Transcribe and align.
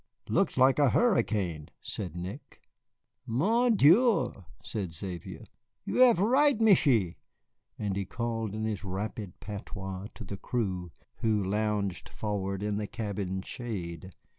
"Looks 0.29 0.57
like 0.57 0.79
a 0.79 0.89
hurricane," 0.89 1.69
said 1.79 2.15
Nick. 2.15 2.59
"Mon 3.27 3.75
Dieu," 3.75 4.45
said 4.63 4.95
Xavier, 4.95 5.43
"you 5.85 5.97
have 5.99 6.17
right, 6.17 6.57
Michié," 6.57 7.17
and 7.77 7.95
he 7.95 8.05
called 8.05 8.55
in 8.55 8.63
his 8.63 8.83
rapid 8.83 9.39
patois 9.39 10.07
to 10.15 10.23
the 10.23 10.37
crew, 10.37 10.89
who 11.17 11.43
lounged 11.43 12.09
forward 12.09 12.63
in 12.63 12.77
the 12.77 12.87
cabin's 12.87 13.45
shade. 13.45 14.11